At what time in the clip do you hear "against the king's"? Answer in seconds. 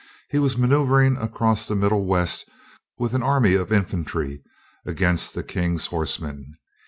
4.83-5.85